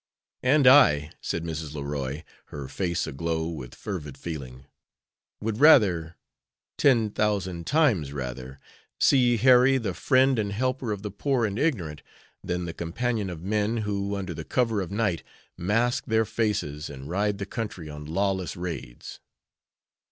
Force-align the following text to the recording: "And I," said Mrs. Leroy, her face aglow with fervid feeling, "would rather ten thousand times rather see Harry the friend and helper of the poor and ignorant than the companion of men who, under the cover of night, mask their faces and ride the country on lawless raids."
"And 0.41 0.65
I," 0.65 1.11
said 1.21 1.43
Mrs. 1.43 1.75
Leroy, 1.75 2.23
her 2.45 2.67
face 2.67 3.05
aglow 3.05 3.47
with 3.49 3.75
fervid 3.75 4.17
feeling, 4.17 4.65
"would 5.41 5.59
rather 5.59 6.15
ten 6.75 7.11
thousand 7.11 7.67
times 7.67 8.11
rather 8.11 8.59
see 8.99 9.37
Harry 9.37 9.77
the 9.77 9.93
friend 9.93 10.39
and 10.39 10.53
helper 10.53 10.91
of 10.91 11.03
the 11.03 11.11
poor 11.11 11.45
and 11.45 11.59
ignorant 11.59 12.01
than 12.43 12.65
the 12.65 12.73
companion 12.73 13.29
of 13.29 13.43
men 13.43 13.77
who, 13.85 14.15
under 14.15 14.33
the 14.33 14.43
cover 14.43 14.81
of 14.81 14.89
night, 14.89 15.21
mask 15.55 16.05
their 16.07 16.25
faces 16.25 16.89
and 16.89 17.07
ride 17.07 17.37
the 17.37 17.45
country 17.45 17.87
on 17.87 18.05
lawless 18.05 18.55
raids." 18.57 19.19